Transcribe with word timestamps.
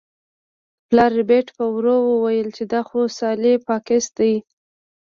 پلار 0.87 1.11
ربیټ 1.19 1.47
په 1.57 1.65
ورو 1.75 1.95
وویل 2.11 2.47
چې 2.57 2.63
دا 2.71 2.81
خو 2.87 2.99
سلای 3.17 3.55
فاکس 3.67 4.05
دی 4.17 4.33